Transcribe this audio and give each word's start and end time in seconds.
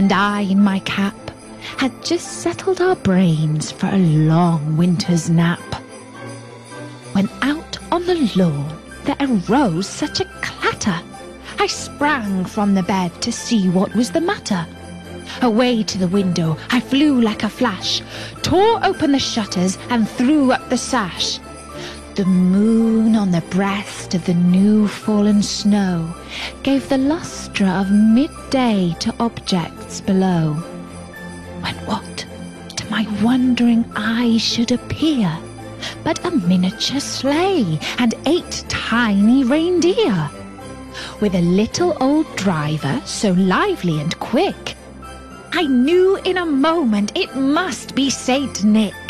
and 0.00 0.14
I 0.14 0.40
in 0.40 0.62
my 0.62 0.78
cap, 0.78 1.14
had 1.76 1.92
just 2.02 2.40
settled 2.40 2.80
our 2.80 2.96
brains 2.96 3.70
for 3.70 3.86
a 3.88 3.98
long 3.98 4.78
winter's 4.78 5.28
nap. 5.28 5.74
When 7.12 7.28
out 7.42 7.76
on 7.92 8.06
the 8.06 8.14
lawn 8.34 8.80
there 9.04 9.18
arose 9.20 9.86
such 9.86 10.20
a 10.20 10.30
clatter, 10.40 10.98
I 11.58 11.66
sprang 11.66 12.46
from 12.46 12.72
the 12.72 12.82
bed 12.82 13.12
to 13.20 13.30
see 13.30 13.68
what 13.68 13.94
was 13.94 14.10
the 14.10 14.22
matter. 14.22 14.66
Away 15.42 15.82
to 15.82 15.98
the 15.98 16.08
window 16.08 16.56
I 16.70 16.80
flew 16.80 17.20
like 17.20 17.42
a 17.42 17.50
flash, 17.50 18.00
tore 18.40 18.82
open 18.82 19.12
the 19.12 19.18
shutters 19.18 19.76
and 19.90 20.08
threw 20.08 20.50
up 20.50 20.70
the 20.70 20.78
sash. 20.78 21.38
The 22.20 22.26
moon 22.26 23.16
on 23.16 23.30
the 23.30 23.40
breast 23.48 24.12
of 24.12 24.26
the 24.26 24.34
new 24.34 24.86
fallen 24.86 25.42
snow 25.42 26.14
gave 26.62 26.86
the 26.86 26.98
lustre 26.98 27.64
of 27.64 27.90
midday 27.90 28.94
to 29.00 29.14
objects 29.18 30.02
below. 30.02 30.52
When 31.62 31.74
what 31.86 32.26
to 32.76 32.90
my 32.90 33.06
wondering 33.22 33.90
eye 33.96 34.36
should 34.36 34.70
appear 34.70 35.34
but 36.04 36.22
a 36.26 36.30
miniature 36.30 37.00
sleigh 37.00 37.80
and 37.96 38.14
eight 38.26 38.66
tiny 38.68 39.42
reindeer, 39.42 40.28
with 41.22 41.34
a 41.34 41.40
little 41.40 41.96
old 42.02 42.26
driver 42.36 43.00
so 43.06 43.32
lively 43.32 43.98
and 43.98 44.14
quick 44.20 44.76
I 45.52 45.62
knew 45.62 46.16
in 46.26 46.36
a 46.36 46.44
moment 46.44 47.12
it 47.14 47.34
must 47.34 47.94
be 47.94 48.10
Saint 48.10 48.62
Nick. 48.62 49.09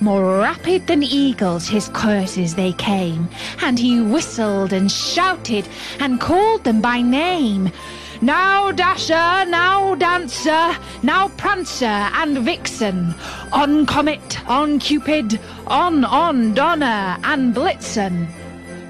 More 0.00 0.38
rapid 0.38 0.86
than 0.86 1.02
eagles 1.02 1.66
his 1.66 1.88
courses 1.88 2.54
they 2.54 2.72
came, 2.72 3.28
and 3.60 3.76
he 3.76 4.00
whistled 4.00 4.72
and 4.72 4.90
shouted 4.90 5.66
and 5.98 6.20
called 6.20 6.62
them 6.62 6.80
by 6.80 7.02
name. 7.02 7.72
Now 8.20 8.70
Dasher, 8.70 9.44
now 9.50 9.96
Dancer, 9.96 10.76
now 11.02 11.28
Prancer 11.36 11.84
and 11.84 12.38
Vixen, 12.38 13.12
on 13.52 13.86
Comet, 13.86 14.48
on 14.48 14.78
Cupid, 14.78 15.40
on, 15.66 16.04
on 16.04 16.54
Donner 16.54 17.18
and 17.24 17.52
Blitzen, 17.52 18.28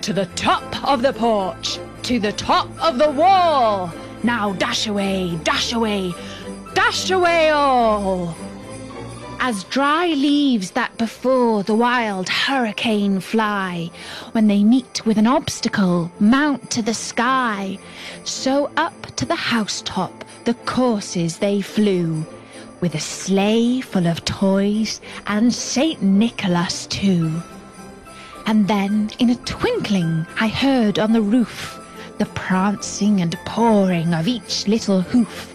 to 0.02 0.12
the 0.12 0.26
top 0.36 0.86
of 0.86 1.00
the 1.00 1.14
porch, 1.14 1.78
to 2.02 2.18
the 2.18 2.32
top 2.32 2.68
of 2.82 2.98
the 2.98 3.10
wall. 3.10 3.90
Now 4.22 4.52
dash 4.52 4.86
away, 4.86 5.38
dash 5.42 5.72
away, 5.72 6.12
dash 6.74 7.10
away 7.10 7.48
all! 7.48 8.34
As 9.40 9.64
dry 9.64 10.08
leaves 10.08 10.72
that 10.72 10.98
before 10.98 11.62
the 11.62 11.74
wild 11.74 12.28
hurricane 12.28 13.20
fly, 13.20 13.90
when 14.32 14.48
they 14.48 14.64
meet 14.64 15.06
with 15.06 15.16
an 15.16 15.28
obstacle, 15.28 16.10
mount 16.18 16.70
to 16.72 16.82
the 16.82 16.92
sky, 16.92 17.78
so 18.24 18.70
up 18.76 19.06
to 19.16 19.24
the 19.24 19.36
housetop 19.36 20.24
the 20.44 20.54
courses 20.54 21.38
they 21.38 21.60
flew, 21.60 22.26
with 22.80 22.94
a 22.94 23.00
sleigh 23.00 23.80
full 23.80 24.06
of 24.06 24.24
toys 24.24 25.00
and 25.26 25.54
Saint 25.54 26.02
Nicholas 26.02 26.86
too. 26.86 27.40
And 28.44 28.66
then 28.66 29.10
in 29.18 29.30
a 29.30 29.36
twinkling 29.36 30.26
I 30.40 30.48
heard 30.48 30.98
on 30.98 31.12
the 31.12 31.22
roof 31.22 31.78
the 32.18 32.26
prancing 32.26 33.20
and 33.20 33.38
pawing 33.44 34.14
of 34.14 34.26
each 34.26 34.66
little 34.66 35.00
hoof 35.00 35.54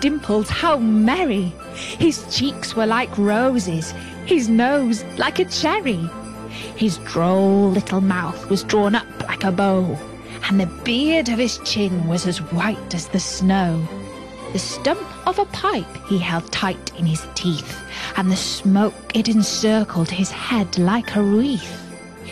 dimples, 0.00 0.48
how 0.48 0.78
merry! 0.78 1.52
His 1.74 2.24
cheeks 2.34 2.74
were 2.74 2.86
like 2.86 3.16
roses, 3.18 3.92
his 4.24 4.48
nose 4.48 5.04
like 5.18 5.38
a 5.38 5.44
cherry. 5.44 6.08
His 6.76 6.98
droll 6.98 7.70
little 7.70 8.00
mouth 8.00 8.48
was 8.50 8.64
drawn 8.64 8.94
up 8.94 9.06
like 9.28 9.44
a 9.44 9.52
bow, 9.52 9.98
and 10.48 10.60
the 10.60 10.66
beard 10.84 11.28
of 11.28 11.38
his 11.38 11.58
chin 11.58 12.06
was 12.06 12.26
as 12.26 12.38
white 12.52 12.94
as 12.94 13.08
the 13.08 13.20
snow. 13.20 13.86
The 14.52 14.58
stump 14.58 15.26
of 15.26 15.38
a 15.38 15.44
pipe 15.46 15.96
he 16.08 16.18
held 16.18 16.50
tight 16.50 16.92
in 16.98 17.04
his 17.06 17.26
teeth, 17.34 17.78
and 18.16 18.30
the 18.30 18.36
smoke 18.36 18.94
it 19.14 19.28
encircled 19.28 20.08
his 20.10 20.30
head 20.30 20.78
like 20.78 21.14
a 21.16 21.22
wreath. 21.22 21.82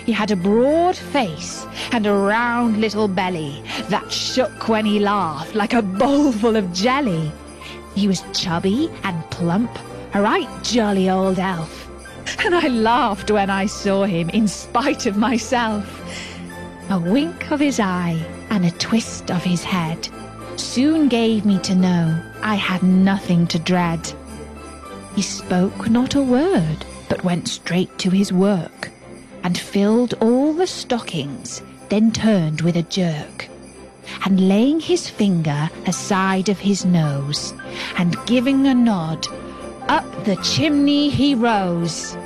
He 0.06 0.12
had 0.12 0.30
a 0.30 0.36
broad 0.36 0.96
face 0.96 1.66
and 1.92 2.06
a 2.06 2.12
round 2.12 2.80
little 2.80 3.08
belly 3.08 3.62
that 3.88 4.12
shook 4.12 4.68
when 4.68 4.84
he 4.84 4.98
laughed 5.00 5.54
like 5.54 5.72
a 5.72 5.82
bowlful 5.82 6.56
of 6.56 6.72
jelly. 6.72 7.32
He 7.94 8.08
was 8.08 8.24
chubby 8.32 8.90
and 9.04 9.22
plump, 9.30 9.70
a 10.14 10.20
right 10.20 10.48
jolly 10.62 11.08
old 11.08 11.38
elf. 11.38 11.88
And 12.44 12.54
I 12.54 12.68
laughed 12.68 13.30
when 13.30 13.50
I 13.50 13.66
saw 13.66 14.04
him 14.04 14.30
in 14.30 14.48
spite 14.48 15.06
of 15.06 15.16
myself. 15.16 16.00
A 16.90 16.98
wink 16.98 17.50
of 17.50 17.60
his 17.60 17.80
eye 17.80 18.20
and 18.50 18.64
a 18.64 18.70
twist 18.72 19.30
of 19.30 19.42
his 19.42 19.62
head 19.62 20.08
soon 20.56 21.08
gave 21.08 21.44
me 21.44 21.58
to 21.60 21.74
know 21.74 22.20
I 22.42 22.56
had 22.56 22.82
nothing 22.82 23.46
to 23.48 23.58
dread. 23.58 24.12
He 25.14 25.22
spoke 25.22 25.88
not 25.88 26.14
a 26.14 26.22
word, 26.22 26.84
but 27.08 27.24
went 27.24 27.48
straight 27.48 27.96
to 27.98 28.10
his 28.10 28.32
work, 28.32 28.90
and 29.42 29.56
filled 29.56 30.14
all 30.20 30.52
the 30.52 30.66
stockings, 30.66 31.62
then 31.88 32.12
turned 32.12 32.60
with 32.60 32.76
a 32.76 32.82
jerk 32.82 33.48
and 34.24 34.48
laying 34.48 34.80
his 34.80 35.08
finger 35.08 35.68
aside 35.86 36.48
of 36.48 36.58
his 36.58 36.84
nose, 36.84 37.54
and 37.96 38.16
giving 38.26 38.66
a 38.66 38.74
nod, 38.74 39.26
up 39.88 40.24
the 40.24 40.36
chimney 40.36 41.10
he 41.10 41.34
rose. 41.34 42.16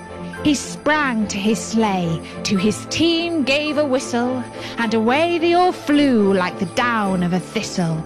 He 0.45 0.55
sprang 0.55 1.27
to 1.29 1.37
his 1.37 1.59
sleigh, 1.59 2.21
to 2.45 2.57
his 2.57 2.87
team 2.87 3.43
gave 3.43 3.77
a 3.77 3.85
whistle, 3.85 4.43
and 4.79 4.95
away 4.95 5.39
they 5.39 5.55
all 5.55 5.73
flew 5.73 6.33
like 6.33 6.59
the 6.59 6.73
down 6.77 7.23
of 7.23 7.33
a 7.33 7.41
thistle. 7.41 8.05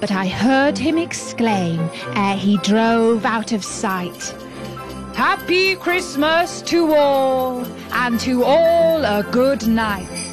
But 0.00 0.12
I 0.12 0.26
heard 0.28 0.78
him 0.78 0.98
exclaim 0.98 1.80
ere 2.14 2.36
he 2.36 2.58
drove 2.58 3.24
out 3.24 3.52
of 3.52 3.64
sight, 3.64 4.34
Happy 5.18 5.74
Christmas 5.74 6.62
to 6.62 6.94
all, 6.94 7.64
and 7.90 8.20
to 8.20 8.44
all 8.44 9.04
a 9.04 9.24
good 9.32 9.66
night. 9.66 10.27